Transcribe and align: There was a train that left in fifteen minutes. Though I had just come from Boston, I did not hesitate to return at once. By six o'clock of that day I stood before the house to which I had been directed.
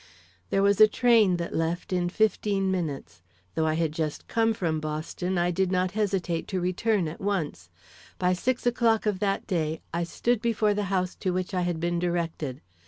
There 0.49 0.63
was 0.63 0.81
a 0.81 0.87
train 0.87 1.37
that 1.37 1.53
left 1.55 1.93
in 1.93 2.09
fifteen 2.09 2.71
minutes. 2.71 3.21
Though 3.53 3.67
I 3.67 3.75
had 3.75 3.91
just 3.91 4.27
come 4.27 4.51
from 4.51 4.79
Boston, 4.79 5.37
I 5.37 5.51
did 5.51 5.71
not 5.71 5.91
hesitate 5.91 6.47
to 6.47 6.59
return 6.59 7.07
at 7.07 7.21
once. 7.21 7.69
By 8.17 8.33
six 8.33 8.65
o'clock 8.65 9.05
of 9.05 9.19
that 9.19 9.45
day 9.45 9.79
I 9.93 10.03
stood 10.05 10.41
before 10.41 10.73
the 10.73 10.85
house 10.89 11.13
to 11.17 11.29
which 11.31 11.53
I 11.53 11.61
had 11.61 11.79
been 11.79 11.99
directed. 11.99 12.61